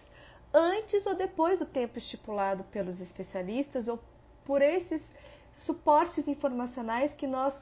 antes 0.53 1.07
ou 1.07 1.15
depois 1.15 1.59
do 1.59 1.65
tempo 1.65 1.97
estipulado 1.97 2.65
pelos 2.65 3.01
especialistas 3.01 3.89
ou 3.89 3.99
por 4.45 4.61
esses 4.61 5.01
suportes 5.67 6.27
informacionais 6.27 7.13
que 7.15 7.27
nós 7.27 7.55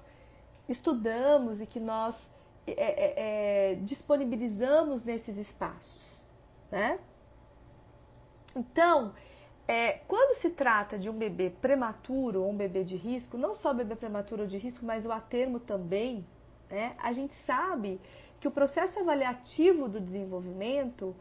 estudamos 0.68 1.61
e 1.61 1.66
que 1.66 1.81
nós 1.81 2.14
é, 2.66 2.72
é, 2.72 3.72
é, 3.72 3.74
disponibilizamos 3.77 5.05
nesses 5.05 5.37
espaços. 5.37 6.24
Né? 6.70 6.98
Então, 8.55 9.14
é, 9.66 9.92
quando 10.07 10.40
se 10.40 10.51
trata 10.51 10.98
de 10.98 11.09
um 11.09 11.16
bebê 11.16 11.51
prematuro 11.51 12.42
ou 12.42 12.51
um 12.51 12.57
bebê 12.57 12.85
de 12.85 12.96
risco, 12.96 13.37
não 13.38 13.55
só 13.55 13.72
bebê 13.72 13.96
prematuro 13.96 14.42
ou 14.42 14.48
de 14.48 14.59
risco, 14.59 14.85
mas 14.85 15.07
o 15.07 15.12
atermo 15.12 15.61
também, 15.61 16.27
né, 16.70 16.94
a 16.98 17.12
gente 17.12 17.35
sabe 17.46 18.01
que 18.40 18.48
o 18.48 18.51
processo 18.51 18.98
avaliativo 18.98 19.88
do 19.88 20.01
desenvolvimento 20.01 21.14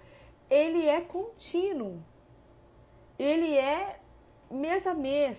ele 0.49 0.85
é 0.85 1.01
contínuo, 1.01 2.01
ele 3.19 3.55
é 3.55 3.99
mês 4.49 4.85
a 4.87 4.93
mês, 4.93 5.37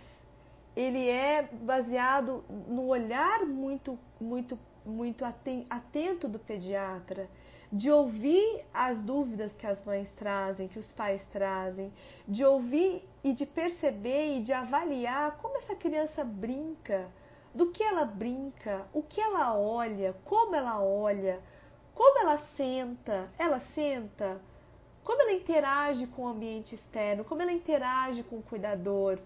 ele 0.78 1.08
é 1.08 1.42
baseado 1.42 2.44
no 2.48 2.86
olhar 2.86 3.44
muito, 3.44 3.98
muito, 4.20 4.56
muito 4.86 5.24
atento 5.24 6.28
do 6.28 6.38
pediatra, 6.38 7.28
de 7.70 7.90
ouvir 7.90 8.64
as 8.72 9.02
dúvidas 9.02 9.52
que 9.56 9.66
as 9.66 9.84
mães 9.84 10.08
trazem, 10.12 10.68
que 10.68 10.78
os 10.78 10.90
pais 10.92 11.20
trazem, 11.32 11.92
de 12.28 12.44
ouvir 12.44 13.02
e 13.24 13.32
de 13.32 13.44
perceber 13.44 14.36
e 14.36 14.40
de 14.40 14.52
avaliar 14.52 15.36
como 15.38 15.56
essa 15.56 15.74
criança 15.74 16.22
brinca, 16.22 17.08
do 17.52 17.72
que 17.72 17.82
ela 17.82 18.04
brinca, 18.04 18.86
o 18.92 19.02
que 19.02 19.20
ela 19.20 19.58
olha, 19.58 20.14
como 20.24 20.54
ela 20.54 20.80
olha, 20.80 21.40
como 21.92 22.20
ela 22.20 22.38
senta, 22.56 23.28
ela 23.36 23.58
senta, 23.74 24.40
como 25.02 25.22
ela 25.22 25.32
interage 25.32 26.06
com 26.06 26.22
o 26.22 26.28
ambiente 26.28 26.76
externo, 26.76 27.24
como 27.24 27.42
ela 27.42 27.52
interage 27.52 28.22
com 28.22 28.36
o 28.36 28.42
cuidador 28.42 29.18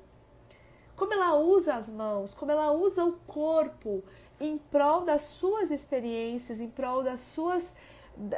como 0.96 1.12
ela 1.12 1.36
usa 1.36 1.74
as 1.74 1.88
mãos, 1.88 2.32
como 2.34 2.52
ela 2.52 2.72
usa 2.72 3.04
o 3.04 3.12
corpo 3.26 4.02
em 4.40 4.58
prol 4.58 5.02
das 5.02 5.22
suas 5.38 5.70
experiências, 5.70 6.60
em 6.60 6.68
prol 6.68 7.02
das 7.02 7.20
suas, 7.34 7.64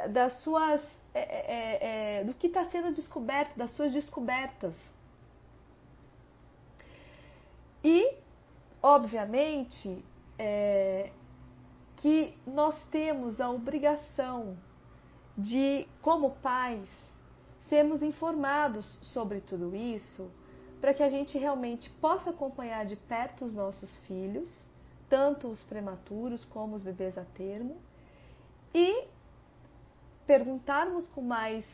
das 0.09 0.33
suas, 0.41 0.81
é, 1.13 1.19
é, 1.19 2.19
é, 2.19 2.23
do 2.23 2.33
que 2.33 2.47
está 2.47 2.65
sendo 2.65 2.93
descoberto, 2.93 3.57
das 3.57 3.71
suas 3.71 3.91
descobertas. 3.91 4.73
E, 7.83 8.15
obviamente, 8.81 10.03
é, 10.39 11.11
que 11.97 12.37
nós 12.45 12.75
temos 12.89 13.41
a 13.41 13.49
obrigação 13.49 14.57
de, 15.37 15.87
como 16.01 16.31
pais, 16.37 16.87
sermos 17.67 18.01
informados 18.01 18.85
sobre 19.01 19.41
tudo 19.41 19.75
isso 19.75 20.29
para 20.85 20.93
que 20.93 21.01
a 21.01 21.09
gente 21.09 21.35
realmente 21.35 21.89
possa 21.99 22.29
acompanhar 22.29 22.85
de 22.85 22.95
perto 22.95 23.43
os 23.43 23.55
nossos 23.55 23.91
filhos, 24.01 24.55
tanto 25.09 25.47
os 25.47 25.59
prematuros 25.63 26.45
como 26.45 26.75
os 26.75 26.83
bebês 26.83 27.17
a 27.17 27.23
termo, 27.23 27.75
e 28.71 29.07
perguntarmos 30.27 31.09
com 31.09 31.23
mais, 31.23 31.65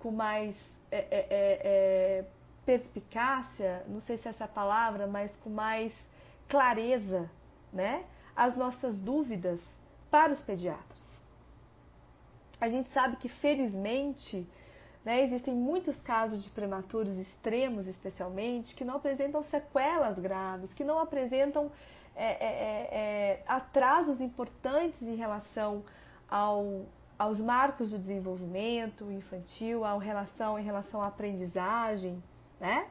com 0.00 0.10
mais 0.10 0.56
é, 0.90 0.98
é, 0.98 1.06
é, 1.10 1.60
é 1.62 2.24
perspicácia, 2.64 3.84
não 3.86 4.00
sei 4.00 4.16
se 4.16 4.26
é 4.26 4.32
essa 4.32 4.48
palavra, 4.48 5.06
mas 5.06 5.36
com 5.36 5.50
mais 5.50 5.92
clareza, 6.48 7.30
né, 7.72 8.04
as 8.34 8.56
nossas 8.56 8.98
dúvidas 8.98 9.60
para 10.10 10.32
os 10.32 10.40
pediatras. 10.40 10.98
A 12.60 12.68
gente 12.68 12.90
sabe 12.90 13.14
que 13.18 13.28
felizmente 13.28 14.44
Né? 15.06 15.22
Existem 15.22 15.54
muitos 15.54 16.02
casos 16.02 16.42
de 16.42 16.50
prematuros 16.50 17.16
extremos, 17.16 17.86
especialmente, 17.86 18.74
que 18.74 18.84
não 18.84 18.96
apresentam 18.96 19.40
sequelas 19.44 20.18
graves, 20.18 20.74
que 20.74 20.82
não 20.82 20.98
apresentam 20.98 21.70
é, 22.16 22.24
é, 22.24 22.34
é, 22.44 22.88
é 22.90 23.42
atrasos 23.46 24.20
importantes 24.20 25.00
em 25.00 25.14
relação 25.14 25.84
ao, 26.28 26.86
aos 27.16 27.40
marcos 27.40 27.90
do 27.90 27.98
desenvolvimento 28.00 29.08
infantil, 29.12 29.84
ao 29.84 29.98
relação, 29.98 30.58
em 30.58 30.64
relação 30.64 31.00
à 31.00 31.06
aprendizagem, 31.06 32.20
né? 32.58 32.88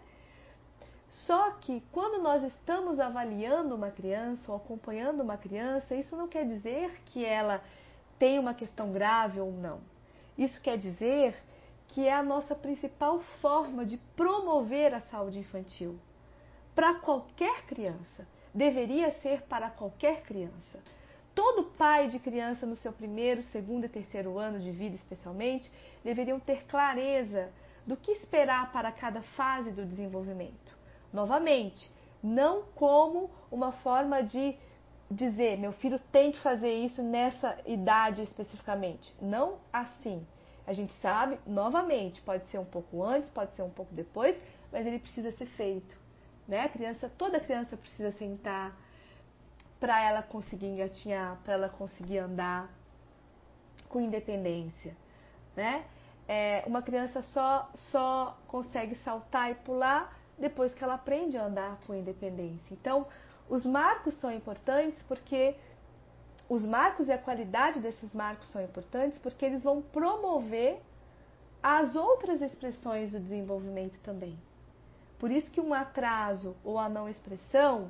Só 1.27 1.51
que 1.51 1.83
quando 1.91 2.23
nós 2.23 2.45
estamos 2.45 2.97
avaliando 2.97 3.75
uma 3.75 3.91
criança 3.91 4.49
ou 4.49 4.55
acompanhando 4.55 5.19
uma 5.19 5.35
criança, 5.35 5.93
isso 5.93 6.15
não 6.15 6.29
quer 6.29 6.45
dizer 6.47 7.01
que 7.07 7.25
ela 7.25 7.61
tem 8.17 8.39
uma 8.39 8.53
questão 8.53 8.93
grave 8.93 9.41
ou 9.41 9.51
não. 9.51 9.81
Isso 10.37 10.61
quer 10.61 10.77
dizer 10.77 11.35
que 11.87 12.07
é 12.07 12.13
a 12.13 12.23
nossa 12.23 12.55
principal 12.55 13.19
forma 13.41 13.85
de 13.85 13.97
promover 14.15 14.93
a 14.93 14.99
saúde 14.99 15.39
infantil 15.39 15.99
para 16.73 16.95
qualquer 16.95 17.63
criança. 17.65 18.27
Deveria 18.53 19.11
ser 19.11 19.43
para 19.43 19.69
qualquer 19.69 20.23
criança. 20.23 20.79
Todo 21.33 21.63
pai 21.63 22.07
de 22.07 22.19
criança 22.19 22.65
no 22.65 22.75
seu 22.75 22.93
primeiro, 22.93 23.41
segundo 23.41 23.85
e 23.85 23.89
terceiro 23.89 24.37
ano 24.37 24.59
de 24.59 24.71
vida, 24.71 24.95
especialmente, 24.95 25.71
deveriam 26.03 26.39
ter 26.39 26.63
clareza 26.65 27.49
do 27.85 27.97
que 27.97 28.11
esperar 28.11 28.71
para 28.71 28.91
cada 28.91 29.21
fase 29.21 29.71
do 29.71 29.85
desenvolvimento. 29.85 30.75
Novamente, 31.11 31.91
não 32.23 32.63
como 32.73 33.29
uma 33.51 33.71
forma 33.71 34.23
de 34.23 34.57
dizer 35.09 35.57
meu 35.57 35.71
filho 35.71 35.99
tem 36.11 36.31
que 36.31 36.39
fazer 36.39 36.73
isso 36.73 37.03
nessa 37.03 37.57
idade 37.65 38.21
especificamente. 38.23 39.13
Não 39.21 39.57
assim. 39.71 40.25
A 40.67 40.73
gente 40.73 40.93
sabe, 41.01 41.39
novamente, 41.45 42.21
pode 42.21 42.45
ser 42.49 42.57
um 42.57 42.65
pouco 42.65 43.03
antes, 43.03 43.29
pode 43.29 43.55
ser 43.55 43.61
um 43.61 43.69
pouco 43.69 43.93
depois, 43.93 44.35
mas 44.71 44.85
ele 44.85 44.99
precisa 44.99 45.31
ser 45.31 45.45
feito. 45.45 45.95
Né? 46.47 46.61
A 46.61 46.69
criança, 46.69 47.11
toda 47.17 47.39
criança 47.39 47.77
precisa 47.77 48.11
sentar 48.11 48.75
para 49.79 50.01
ela 50.03 50.23
conseguir 50.23 50.67
engatinhar, 50.67 51.37
para 51.43 51.53
ela 51.53 51.69
conseguir 51.69 52.19
andar 52.19 52.69
com 53.89 54.01
independência. 54.01 54.95
Né? 55.55 55.85
É, 56.27 56.63
uma 56.65 56.81
criança 56.81 57.21
só, 57.21 57.69
só 57.91 58.37
consegue 58.47 58.95
saltar 58.95 59.51
e 59.51 59.55
pular 59.55 60.17
depois 60.37 60.73
que 60.73 60.83
ela 60.83 60.95
aprende 60.95 61.37
a 61.37 61.45
andar 61.45 61.77
com 61.85 61.93
independência. 61.93 62.73
Então, 62.73 63.07
os 63.47 63.65
marcos 63.65 64.15
são 64.15 64.31
importantes 64.31 65.01
porque 65.03 65.55
os 66.47 66.65
marcos 66.65 67.07
e 67.07 67.11
a 67.11 67.17
qualidade 67.17 67.79
desses 67.79 68.13
marcos 68.13 68.47
são 68.49 68.63
importantes 68.63 69.17
porque 69.19 69.45
eles 69.45 69.63
vão 69.63 69.81
promover 69.81 70.79
as 71.61 71.95
outras 71.95 72.41
expressões 72.41 73.11
do 73.11 73.19
desenvolvimento 73.19 73.99
também. 74.01 74.37
Por 75.17 75.31
isso 75.31 75.49
que 75.49 75.59
um 75.59 75.73
atraso 75.73 76.55
ou 76.63 76.77
a 76.77 76.87
não 76.87 77.09
expressão, 77.09 77.89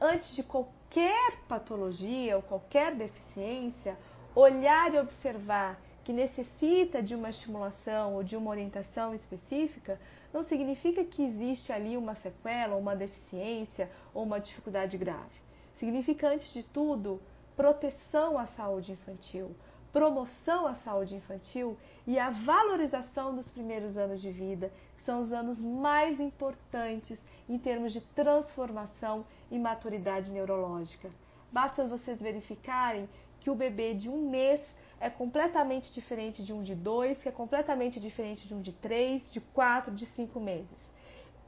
antes 0.00 0.34
de 0.36 0.42
qualquer 0.42 1.38
patologia 1.48 2.36
ou 2.36 2.42
qualquer 2.42 2.94
deficiência, 2.94 3.96
olhar 4.34 4.94
e 4.94 4.98
observar 4.98 5.80
que 6.04 6.12
necessita 6.12 7.02
de 7.02 7.14
uma 7.14 7.30
estimulação 7.30 8.14
ou 8.14 8.22
de 8.22 8.36
uma 8.36 8.50
orientação 8.50 9.12
específica, 9.14 10.00
não 10.32 10.42
significa 10.44 11.04
que 11.04 11.22
existe 11.22 11.72
ali 11.72 11.96
uma 11.96 12.14
sequela, 12.14 12.76
uma 12.76 12.94
deficiência 12.94 13.90
ou 14.14 14.22
uma 14.22 14.38
dificuldade 14.38 14.96
grave. 14.96 15.36
Significa, 15.76 16.28
antes 16.28 16.52
de 16.52 16.62
tudo, 16.62 17.20
proteção 17.58 18.38
à 18.38 18.46
saúde 18.46 18.92
infantil, 18.92 19.50
promoção 19.92 20.68
à 20.68 20.74
saúde 20.74 21.16
infantil 21.16 21.76
e 22.06 22.16
a 22.16 22.30
valorização 22.30 23.34
dos 23.34 23.48
primeiros 23.48 23.96
anos 23.96 24.22
de 24.22 24.30
vida, 24.30 24.72
que 24.94 25.02
são 25.02 25.20
os 25.20 25.32
anos 25.32 25.58
mais 25.58 26.20
importantes 26.20 27.18
em 27.48 27.58
termos 27.58 27.92
de 27.92 28.00
transformação 28.00 29.26
e 29.50 29.58
maturidade 29.58 30.30
neurológica. 30.30 31.10
Basta 31.50 31.84
vocês 31.84 32.22
verificarem 32.22 33.08
que 33.40 33.50
o 33.50 33.56
bebê 33.56 33.92
de 33.92 34.08
um 34.08 34.30
mês 34.30 34.60
é 35.00 35.10
completamente 35.10 35.92
diferente 35.92 36.44
de 36.44 36.52
um 36.52 36.62
de 36.62 36.76
dois, 36.76 37.18
que 37.20 37.28
é 37.28 37.32
completamente 37.32 37.98
diferente 37.98 38.46
de 38.46 38.54
um 38.54 38.60
de 38.60 38.72
três, 38.72 39.32
de 39.32 39.40
quatro, 39.40 39.92
de 39.92 40.06
cinco 40.06 40.38
meses. 40.38 40.78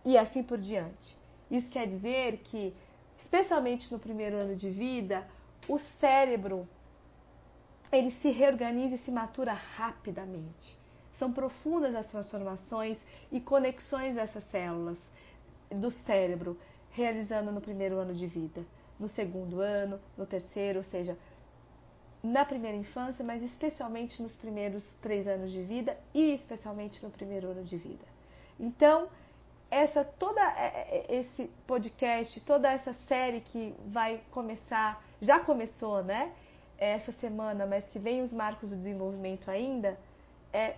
E 0.05 0.19
assim 0.19 0.43
por 0.43 0.59
diante. 0.59 1.17
Isso 1.49 1.71
quer 1.71 1.87
dizer 1.87 2.39
que, 2.39 2.75
especialmente 3.17 3.93
no 3.93 3.99
primeiro 4.01 4.37
ano 4.37 4.57
de 4.57 4.71
vida, 4.71 5.25
o 5.73 5.79
cérebro 6.01 6.69
ele 7.93 8.11
se 8.21 8.31
reorganiza 8.31 8.97
e 8.97 8.99
se 8.99 9.11
matura 9.11 9.53
rapidamente. 9.53 10.77
São 11.17 11.33
profundas 11.33 11.95
as 11.95 12.07
transformações 12.07 12.99
e 13.31 13.41
conexões 13.41 14.17
dessas 14.17 14.43
células 14.51 14.99
do 15.71 15.93
cérebro 15.93 16.59
realizando 16.91 17.53
no 17.53 17.61
primeiro 17.61 17.99
ano 17.99 18.13
de 18.13 18.27
vida, 18.27 18.65
no 18.99 19.09
segundo 19.09 19.61
ano, 19.61 20.01
no 20.17 20.27
terceiro, 20.27 20.79
ou 20.79 20.85
seja, 20.85 21.17
na 22.21 22.45
primeira 22.45 22.77
infância, 22.77 23.25
mas 23.25 23.41
especialmente 23.41 24.21
nos 24.21 24.37
primeiros 24.37 24.85
três 25.01 25.27
anos 25.29 25.53
de 25.53 25.63
vida 25.63 25.97
e 26.13 26.35
especialmente 26.35 27.01
no 27.03 27.11
primeiro 27.11 27.49
ano 27.49 27.63
de 27.63 27.77
vida. 27.77 28.05
Então, 28.59 29.09
essa 29.71 30.05
toda 30.05 30.41
é, 30.41 31.07
é, 31.09 31.17
esse 31.17 31.45
podcast, 31.67 32.41
toda 32.41 32.71
essa 32.71 32.93
série 33.07 33.41
que 33.41 33.75
vai 33.87 34.21
começar, 34.31 35.03
já 35.21 35.41
começou, 35.41 36.03
né? 36.03 36.33
Essa 36.79 37.13
semana, 37.13 37.67
mas 37.67 37.85
que 37.89 37.99
vem 37.99 38.23
os 38.23 38.33
marcos 38.33 38.71
do 38.71 38.77
desenvolvimento 38.77 39.51
ainda, 39.51 39.99
é 40.53 40.77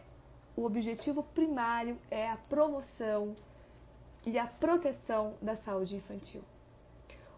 o 0.57 0.65
objetivo 0.65 1.23
primário 1.23 1.97
é 2.11 2.29
a 2.29 2.37
promoção 2.37 3.35
e 4.27 4.39
a 4.39 4.47
proteção 4.47 5.35
da 5.41 5.57
saúde 5.57 5.97
infantil. 5.97 6.43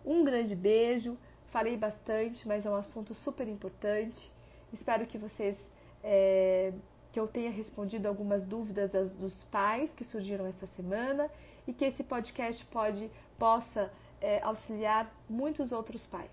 Um 0.05 0.25
grande 0.25 0.57
beijo 0.57 1.17
Falei 1.55 1.77
bastante, 1.77 2.49
mas 2.49 2.67
é 2.67 2.69
um 2.69 2.75
assunto 2.75 3.15
super 3.15 3.47
importante. 3.47 4.29
Espero 4.73 5.07
que 5.07 5.17
vocês 5.17 5.57
é, 6.03 6.73
que 7.15 7.21
eu 7.21 7.29
tenha 7.29 7.49
respondido 7.49 8.09
algumas 8.09 8.45
dúvidas 8.45 8.91
das, 8.91 9.13
dos 9.13 9.45
pais 9.45 9.95
que 9.95 10.03
surgiram 10.03 10.49
essa 10.49 10.67
semana 10.75 11.31
e 11.65 11.73
que 11.73 11.85
esse 11.85 12.03
podcast 12.03 12.67
pode 12.67 13.09
possa 13.39 13.89
é, 14.21 14.43
auxiliar 14.43 15.09
muitos 15.31 15.71
outros 15.71 16.05
pais. 16.09 16.33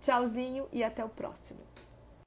Tchauzinho 0.00 0.68
e 0.72 0.84
até 0.84 1.04
o 1.04 1.08
próximo. 1.08 1.58